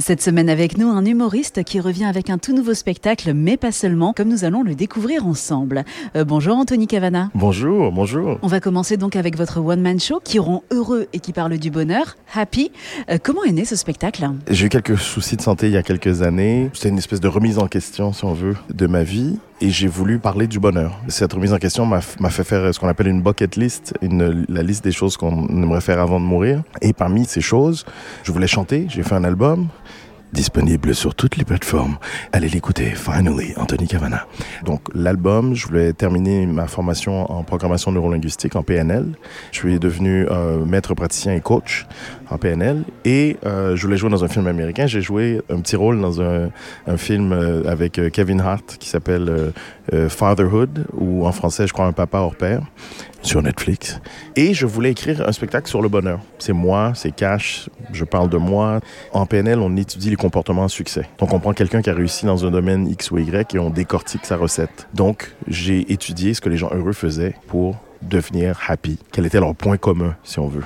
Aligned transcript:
Cette 0.00 0.22
semaine 0.22 0.48
avec 0.48 0.78
nous, 0.78 0.86
un 0.86 1.04
humoriste 1.04 1.64
qui 1.64 1.80
revient 1.80 2.04
avec 2.04 2.30
un 2.30 2.38
tout 2.38 2.54
nouveau 2.54 2.72
spectacle, 2.72 3.34
mais 3.34 3.56
pas 3.56 3.72
seulement, 3.72 4.12
comme 4.12 4.28
nous 4.28 4.44
allons 4.44 4.62
le 4.62 4.76
découvrir 4.76 5.26
ensemble. 5.26 5.84
Euh, 6.14 6.24
bonjour 6.24 6.56
Anthony 6.56 6.86
Cavana. 6.86 7.32
Bonjour, 7.34 7.90
bonjour. 7.90 8.38
On 8.42 8.46
va 8.46 8.60
commencer 8.60 8.96
donc 8.96 9.16
avec 9.16 9.36
votre 9.36 9.58
one-man 9.58 9.98
show 9.98 10.20
qui 10.22 10.38
rend 10.38 10.62
heureux 10.70 11.08
et 11.12 11.18
qui 11.18 11.32
parle 11.32 11.58
du 11.58 11.72
bonheur, 11.72 12.14
Happy. 12.32 12.70
Euh, 13.10 13.18
comment 13.20 13.42
est 13.42 13.50
né 13.50 13.64
ce 13.64 13.74
spectacle? 13.74 14.30
J'ai 14.48 14.66
eu 14.66 14.68
quelques 14.68 14.96
soucis 14.96 15.36
de 15.36 15.42
santé 15.42 15.66
il 15.66 15.72
y 15.72 15.76
a 15.76 15.82
quelques 15.82 16.22
années. 16.22 16.70
C'était 16.74 16.90
une 16.90 16.98
espèce 16.98 17.20
de 17.20 17.28
remise 17.28 17.58
en 17.58 17.66
question, 17.66 18.12
si 18.12 18.24
on 18.24 18.34
veut, 18.34 18.54
de 18.72 18.86
ma 18.86 19.02
vie. 19.02 19.40
Et 19.60 19.70
j'ai 19.70 19.88
voulu 19.88 20.20
parler 20.20 20.46
du 20.46 20.60
bonheur. 20.60 21.00
Cette 21.08 21.32
remise 21.32 21.52
en 21.52 21.58
question 21.58 21.84
m'a 21.84 22.00
fait 22.00 22.44
faire 22.44 22.72
ce 22.72 22.78
qu'on 22.78 22.86
appelle 22.86 23.08
une 23.08 23.22
bucket 23.22 23.56
list, 23.56 23.92
la 24.00 24.62
liste 24.62 24.84
des 24.84 24.92
choses 24.92 25.16
qu'on 25.16 25.48
aimerait 25.48 25.80
faire 25.80 25.98
avant 25.98 26.20
de 26.20 26.24
mourir. 26.24 26.62
Et 26.80 26.92
parmi 26.92 27.24
ces 27.24 27.40
choses, 27.40 27.84
je 28.22 28.30
voulais 28.30 28.46
chanter. 28.46 28.86
J'ai 28.88 29.02
fait 29.02 29.16
un 29.16 29.24
album 29.24 29.66
disponible 30.32 30.94
sur 30.94 31.14
toutes 31.14 31.36
les 31.36 31.44
plateformes. 31.44 31.96
Allez 32.32 32.48
l'écouter, 32.48 32.90
Finally, 32.94 33.54
Anthony 33.56 33.86
Cavana. 33.86 34.26
Donc 34.64 34.82
l'album, 34.94 35.54
je 35.54 35.66
voulais 35.66 35.92
terminer 35.92 36.46
ma 36.46 36.66
formation 36.66 37.30
en 37.30 37.42
programmation 37.42 37.92
neurolinguistique 37.92 38.56
en 38.56 38.62
PNL. 38.62 39.06
Je 39.52 39.58
suis 39.58 39.78
devenu 39.78 40.26
euh, 40.30 40.64
maître 40.64 40.94
praticien 40.94 41.34
et 41.34 41.40
coach 41.40 41.86
en 42.30 42.38
PNL 42.38 42.84
et 43.04 43.36
euh, 43.46 43.74
je 43.74 43.82
voulais 43.82 43.96
jouer 43.96 44.10
dans 44.10 44.24
un 44.24 44.28
film 44.28 44.46
américain. 44.46 44.86
J'ai 44.86 45.00
joué 45.00 45.40
un 45.50 45.60
petit 45.60 45.76
rôle 45.76 46.00
dans 46.00 46.20
un, 46.20 46.50
film 46.96 47.32
euh, 47.32 47.62
avec 47.66 48.00
Kevin 48.12 48.40
Hart 48.40 48.76
qui 48.78 48.88
s'appelle 48.88 49.52
Fatherhood 50.08 50.86
ou 50.92 51.26
en 51.26 51.32
français 51.32 51.66
je 51.66 51.72
crois 51.72 51.86
un 51.86 51.92
papa 51.92 52.18
hors 52.18 52.36
père 52.36 52.62
sur 53.22 53.42
Netflix. 53.42 54.00
Et 54.36 54.54
je 54.54 54.66
voulais 54.66 54.90
écrire 54.90 55.26
un 55.26 55.32
spectacle 55.32 55.68
sur 55.68 55.82
le 55.82 55.88
bonheur. 55.88 56.20
C'est 56.38 56.52
moi, 56.52 56.92
c'est 56.94 57.10
cash, 57.10 57.68
je 57.92 58.04
parle 58.04 58.28
de 58.28 58.36
moi. 58.36 58.80
En 59.12 59.26
PNL, 59.26 59.58
on 59.58 59.76
étudie 59.76 60.10
les 60.10 60.16
comportements 60.16 60.64
à 60.64 60.68
succès. 60.68 61.08
Donc 61.18 61.32
on 61.32 61.40
prend 61.40 61.52
quelqu'un 61.52 61.82
qui 61.82 61.90
a 61.90 61.94
réussi 61.94 62.26
dans 62.26 62.46
un 62.46 62.50
domaine 62.50 62.88
X 62.88 63.10
ou 63.10 63.18
Y 63.18 63.54
et 63.54 63.58
on 63.58 63.70
décortique 63.70 64.24
sa 64.24 64.36
recette. 64.36 64.88
Donc 64.94 65.32
j'ai 65.46 65.92
étudié 65.92 66.34
ce 66.34 66.40
que 66.40 66.48
les 66.48 66.56
gens 66.56 66.70
heureux 66.72 66.92
faisaient 66.92 67.34
pour 67.48 67.76
devenir 68.02 68.58
happy. 68.68 68.98
Quel 69.12 69.26
était 69.26 69.40
leur 69.40 69.54
point 69.54 69.76
commun, 69.76 70.16
si 70.22 70.38
on 70.38 70.48
veut? 70.48 70.64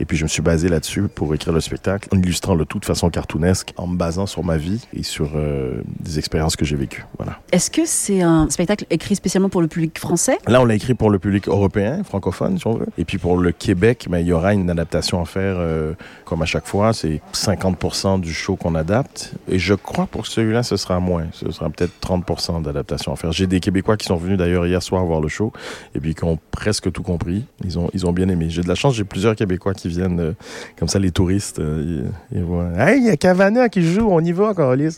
Et 0.00 0.04
puis 0.04 0.16
je 0.16 0.24
me 0.24 0.28
suis 0.28 0.42
basé 0.42 0.68
là-dessus 0.68 1.08
pour 1.08 1.34
écrire 1.34 1.52
le 1.52 1.60
spectacle, 1.60 2.08
en 2.12 2.18
illustrant 2.18 2.54
le 2.54 2.64
tout 2.64 2.78
de 2.78 2.84
façon 2.84 3.10
cartoonesque, 3.10 3.74
en 3.76 3.86
me 3.86 3.96
basant 3.96 4.26
sur 4.26 4.44
ma 4.44 4.56
vie 4.56 4.86
et 4.92 5.02
sur 5.02 5.30
euh, 5.34 5.82
des 6.00 6.18
expériences 6.18 6.56
que 6.56 6.64
j'ai 6.64 6.76
vécues. 6.76 7.04
Voilà. 7.16 7.40
Est-ce 7.52 7.70
que 7.70 7.84
c'est 7.84 8.22
un 8.22 8.48
spectacle 8.50 8.84
écrit 8.90 9.16
spécialement 9.16 9.48
pour 9.48 9.60
le 9.60 9.68
public 9.68 9.98
français? 9.98 10.38
Là, 10.46 10.60
on 10.60 10.64
l'a 10.64 10.74
écrit 10.74 10.94
pour 10.94 11.10
le 11.10 11.18
public 11.18 11.48
européen, 11.48 12.02
francophone, 12.04 12.58
si 12.58 12.66
on 12.66 12.74
veut. 12.74 12.86
Et 12.96 13.04
puis 13.04 13.18
pour 13.18 13.36
le 13.36 13.52
Québec, 13.52 14.06
mais 14.08 14.22
il 14.22 14.28
y 14.28 14.32
aura 14.32 14.54
une 14.54 14.70
adaptation 14.70 15.20
à 15.20 15.24
faire, 15.24 15.56
euh, 15.58 15.94
comme 16.24 16.42
à 16.42 16.46
chaque 16.46 16.66
fois. 16.66 16.92
C'est 16.92 17.20
50% 17.32 18.20
du 18.20 18.32
show 18.32 18.56
qu'on 18.56 18.74
adapte. 18.74 19.32
Et 19.48 19.58
je 19.58 19.74
crois 19.74 20.06
pour 20.06 20.26
celui-là, 20.26 20.62
ce 20.62 20.76
sera 20.76 21.00
moins. 21.00 21.26
Ce 21.32 21.50
sera 21.50 21.70
peut-être 21.70 21.92
30% 22.00 22.62
d'adaptation 22.62 23.12
à 23.12 23.16
faire. 23.16 23.32
J'ai 23.32 23.46
des 23.46 23.60
Québécois 23.60 23.96
qui 23.96 24.06
sont 24.06 24.16
venus 24.16 24.38
d'ailleurs 24.38 24.66
hier 24.66 24.82
soir 24.82 25.04
voir 25.04 25.20
le 25.20 25.28
show 25.28 25.52
et 25.94 26.00
puis 26.00 26.14
qui 26.14 26.24
ont 26.24 26.38
presque 26.50 26.90
tout 26.92 27.02
compris. 27.02 27.44
Ils 27.64 27.78
ont, 27.78 27.90
ils 27.94 28.06
ont 28.06 28.12
bien 28.12 28.28
aimé. 28.28 28.46
J'ai 28.48 28.62
de 28.62 28.68
la 28.68 28.74
chance, 28.74 28.94
j'ai 28.94 29.04
plusieurs 29.04 29.34
Québécois 29.34 29.74
qui 29.74 29.87
viennent 29.88 30.20
euh, 30.20 30.32
comme 30.78 30.88
ça, 30.88 30.98
les 30.98 31.10
touristes, 31.10 31.58
euh, 31.58 32.08
ils, 32.32 32.38
ils, 32.38 32.44
voient 32.44 32.70
Hey, 32.76 33.00
il 33.00 33.06
y 33.06 33.10
a 33.10 33.16
Cavana 33.16 33.68
qui 33.68 33.82
joue, 33.82 34.08
on 34.08 34.20
y 34.20 34.32
va, 34.32 34.54
Carlis. 34.54 34.96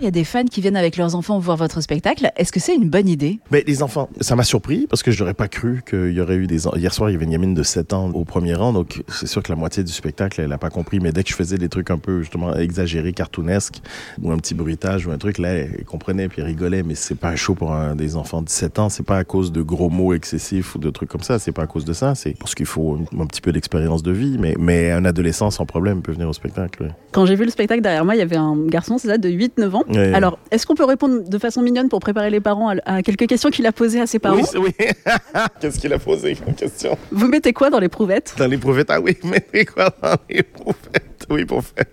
il 0.00 0.04
y 0.04 0.06
a 0.06 0.10
des 0.10 0.24
fans 0.24 0.44
qui 0.44 0.60
viennent 0.60 0.76
avec 0.76 0.96
leurs 0.96 1.14
enfants 1.14 1.38
voir 1.38 1.56
votre 1.56 1.80
spectacle. 1.80 2.30
Est-ce 2.36 2.52
que 2.52 2.60
c'est 2.60 2.74
une 2.74 2.88
bonne 2.88 3.08
idée? 3.08 3.40
Ben, 3.50 3.62
Les 3.66 3.82
enfants, 3.82 4.08
ça 4.20 4.36
m'a 4.36 4.44
surpris 4.44 4.86
parce 4.88 5.02
que 5.02 5.10
je 5.10 5.20
n'aurais 5.20 5.34
pas 5.34 5.48
cru 5.48 5.82
qu'il 5.88 6.12
y 6.12 6.20
aurait 6.20 6.36
eu 6.36 6.46
des. 6.46 6.66
Hier 6.76 6.92
soir, 6.92 7.10
il 7.10 7.14
y 7.14 7.16
avait 7.16 7.24
une 7.24 7.32
gamine 7.32 7.54
de 7.54 7.62
7 7.62 7.92
ans 7.92 8.10
au 8.10 8.24
premier 8.24 8.54
rang, 8.54 8.72
donc 8.72 9.02
c'est 9.08 9.26
sûr 9.26 9.42
que 9.42 9.50
la 9.50 9.56
moitié 9.56 9.82
du 9.84 9.92
spectacle, 9.92 10.40
elle 10.40 10.48
n'a 10.48 10.58
pas 10.58 10.70
compris. 10.70 11.00
Mais 11.00 11.12
dès 11.12 11.22
que 11.22 11.30
je 11.30 11.34
faisais 11.34 11.58
des 11.58 11.68
trucs 11.68 11.90
un 11.90 11.98
peu, 11.98 12.20
justement, 12.20 12.54
exagérés, 12.54 13.12
cartoonesques, 13.12 13.80
ou 14.22 14.30
un 14.30 14.36
petit 14.36 14.54
bruitage, 14.54 15.06
ou 15.06 15.10
un 15.10 15.18
truc, 15.18 15.38
là, 15.38 15.50
elle 15.50 15.84
comprenait 15.84 16.28
puis 16.28 16.40
elle 16.40 16.48
rigolait. 16.48 16.82
Mais 16.82 16.94
c'est 16.94 17.14
pas 17.14 17.34
show 17.36 17.54
pour 17.54 17.72
un, 17.72 17.96
des 17.96 18.16
enfants 18.16 18.42
de 18.42 18.48
7 18.48 18.78
ans. 18.78 18.88
C'est 18.88 19.02
pas 19.02 19.18
à 19.18 19.24
cause 19.24 19.52
de 19.52 19.62
gros 19.62 19.90
mots 19.90 20.14
excessifs 20.14 20.74
ou 20.74 20.78
de 20.78 20.90
trucs 20.90 21.08
comme 21.08 21.22
ça. 21.22 21.38
C'est 21.38 21.52
pas 21.52 21.62
à 21.62 21.66
cause 21.66 21.84
de 21.84 21.92
ça. 21.92 22.14
C'est 22.14 22.36
parce 22.38 22.54
qu'il 22.54 22.66
faut 22.66 22.98
un, 23.12 23.20
un 23.20 23.26
petit 23.26 23.37
peu 23.40 23.52
d'expérience 23.52 24.02
de 24.02 24.12
vie, 24.12 24.36
mais, 24.38 24.54
mais 24.58 24.90
un 24.90 25.04
adolescent 25.04 25.50
sans 25.50 25.66
problème 25.66 26.02
peut 26.02 26.12
venir 26.12 26.28
au 26.28 26.32
spectacle. 26.32 26.84
Oui. 26.84 26.88
Quand 27.12 27.26
j'ai 27.26 27.34
vu 27.34 27.44
le 27.44 27.50
spectacle 27.50 27.80
derrière 27.80 28.04
moi, 28.04 28.14
il 28.14 28.18
y 28.18 28.22
avait 28.22 28.36
un 28.36 28.56
garçon, 28.66 28.98
c'est 28.98 29.08
ça, 29.08 29.18
de 29.18 29.28
8-9 29.28 29.70
ans. 29.72 29.84
Oui, 29.88 29.98
Alors, 29.98 30.38
est-ce 30.50 30.66
qu'on 30.66 30.74
peut 30.74 30.84
répondre 30.84 31.28
de 31.28 31.38
façon 31.38 31.62
mignonne 31.62 31.88
pour 31.88 32.00
préparer 32.00 32.30
les 32.30 32.40
parents 32.40 32.74
à, 32.84 33.02
quelques 33.02 33.26
questions 33.26 33.50
qu'il 33.50 33.66
a 33.66 33.72
posées 33.72 34.00
à 34.00 34.06
ses 34.06 34.18
parents? 34.18 34.42
Oui, 34.54 34.72
oui. 34.78 34.86
Qu'est-ce 35.60 35.78
qu'il 35.78 35.92
a 35.92 35.98
posé 35.98 36.34
comme 36.34 36.54
question? 36.54 36.96
Vous 37.10 37.28
mettez 37.28 37.52
quoi 37.52 37.70
dans 37.70 37.78
l'éprouvettes 37.78 38.34
Dans 38.38 38.46
l'éprouvettes, 38.46 38.90
ah 38.90 39.00
oui, 39.00 39.16
mettez 39.24 39.64
quoi 39.64 39.90
dans 40.02 40.16
l'éprouvettes 40.28 41.26
Oui, 41.30 41.44
pour 41.44 41.62
faire... 41.64 41.86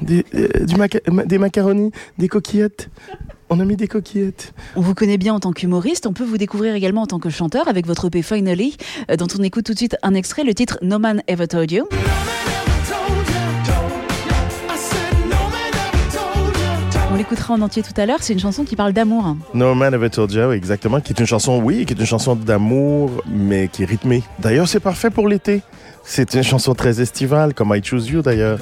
Des, 0.00 0.24
euh, 0.34 0.64
du 0.64 0.76
maca 0.76 1.00
des 1.26 1.38
macaronis, 1.38 1.90
des 2.18 2.28
coquillettes? 2.28 2.88
On 3.50 3.60
a 3.60 3.64
mis 3.64 3.76
des 3.76 3.88
coquillettes. 3.88 4.52
On 4.76 4.82
vous 4.82 4.94
connaît 4.94 5.16
bien 5.16 5.32
en 5.32 5.40
tant 5.40 5.52
qu'humoriste, 5.52 6.06
on 6.06 6.12
peut 6.12 6.24
vous 6.24 6.36
découvrir 6.36 6.74
également 6.74 7.02
en 7.02 7.06
tant 7.06 7.18
que 7.18 7.30
chanteur 7.30 7.66
avec 7.66 7.86
votre 7.86 8.08
EP 8.08 8.20
Finally, 8.20 8.76
euh, 9.10 9.16
dont 9.16 9.26
on 9.38 9.42
écoute 9.42 9.64
tout 9.64 9.72
de 9.72 9.78
suite 9.78 9.96
un 10.02 10.12
extrait, 10.12 10.44
le 10.44 10.52
titre 10.52 10.78
No 10.82 10.98
Man 10.98 11.22
Ever 11.28 11.46
Told 11.46 11.70
You. 11.70 11.88
On 17.10 17.16
l'écoutera 17.16 17.54
en 17.54 17.62
entier 17.62 17.82
tout 17.82 17.98
à 17.98 18.04
l'heure, 18.04 18.18
c'est 18.20 18.34
une 18.34 18.38
chanson 18.38 18.64
qui 18.64 18.76
parle 18.76 18.92
d'amour. 18.92 19.34
No 19.54 19.74
Man 19.74 19.94
Ever 19.94 20.10
Told 20.10 20.30
You, 20.30 20.52
exactement, 20.52 21.00
qui 21.00 21.14
est 21.14 21.18
une 21.18 21.26
chanson, 21.26 21.58
oui, 21.62 21.86
qui 21.86 21.94
est 21.94 21.98
une 21.98 22.06
chanson 22.06 22.36
d'amour, 22.36 23.10
mais 23.26 23.68
qui 23.68 23.82
est 23.82 23.86
rythmée. 23.86 24.22
D'ailleurs, 24.40 24.68
c'est 24.68 24.78
parfait 24.78 25.08
pour 25.08 25.26
l'été. 25.26 25.62
C'est 26.04 26.34
une 26.34 26.42
chanson 26.42 26.74
très 26.74 27.00
estivale, 27.00 27.54
comme 27.54 27.74
I 27.74 27.82
Choose 27.82 28.08
You 28.08 28.20
d'ailleurs. 28.20 28.58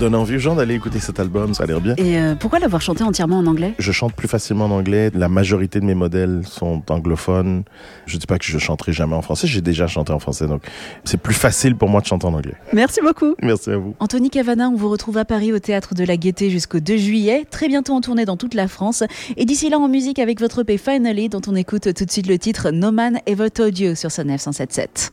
Donne 0.00 0.14
envie 0.14 0.36
aux 0.36 0.40
gens 0.40 0.54
d'aller 0.54 0.76
écouter 0.76 0.98
cet 0.98 1.20
album, 1.20 1.52
ça 1.52 1.64
a 1.64 1.66
l'air 1.66 1.78
bien. 1.78 1.94
Et 1.98 2.18
euh, 2.18 2.34
pourquoi 2.34 2.58
l'avoir 2.58 2.80
chanté 2.80 3.04
entièrement 3.04 3.36
en 3.36 3.46
anglais? 3.46 3.74
Je 3.78 3.92
chante 3.92 4.14
plus 4.14 4.28
facilement 4.28 4.64
en 4.64 4.70
anglais. 4.70 5.10
La 5.12 5.28
majorité 5.28 5.78
de 5.78 5.84
mes 5.84 5.94
modèles 5.94 6.40
sont 6.46 6.82
anglophones. 6.88 7.64
Je 8.06 8.16
dis 8.16 8.26
pas 8.26 8.38
que 8.38 8.46
je 8.46 8.56
chanterai 8.56 8.94
jamais 8.94 9.14
en 9.14 9.20
français, 9.20 9.46
j'ai 9.46 9.60
déjà 9.60 9.86
chanté 9.86 10.10
en 10.10 10.18
français, 10.18 10.46
donc 10.46 10.62
c'est 11.04 11.20
plus 11.20 11.34
facile 11.34 11.76
pour 11.76 11.90
moi 11.90 12.00
de 12.00 12.06
chanter 12.06 12.26
en 12.26 12.32
anglais. 12.32 12.54
Merci 12.72 13.00
beaucoup. 13.02 13.34
Merci 13.42 13.72
à 13.72 13.76
vous. 13.76 13.94
Anthony 14.00 14.30
Cavana, 14.30 14.70
on 14.70 14.74
vous 14.74 14.88
retrouve 14.88 15.18
à 15.18 15.26
Paris 15.26 15.52
au 15.52 15.58
Théâtre 15.58 15.94
de 15.94 16.04
la 16.04 16.16
Gaîté 16.16 16.48
jusqu'au 16.48 16.80
2 16.80 16.96
juillet, 16.96 17.44
très 17.50 17.68
bientôt 17.68 17.92
en 17.92 18.00
tournée 18.00 18.24
dans 18.24 18.38
toute 18.38 18.54
la 18.54 18.68
France. 18.68 19.04
Et 19.36 19.44
d'ici 19.44 19.68
là 19.68 19.78
en 19.78 19.88
musique 19.88 20.18
avec 20.18 20.40
votre 20.40 20.60
EP 20.62 20.78
Finally, 20.78 21.28
dont 21.28 21.42
on 21.46 21.54
écoute 21.54 21.92
tout 21.92 22.04
de 22.06 22.10
suite 22.10 22.26
le 22.26 22.38
titre 22.38 22.70
No 22.70 22.90
Man 22.90 23.18
Ever 23.26 23.50
Told 23.50 23.78
You 23.78 23.94
sur 23.96 24.10
Sonef 24.10 24.40
177. 24.40 25.12